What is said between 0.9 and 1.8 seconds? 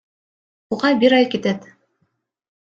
бир ай кетет.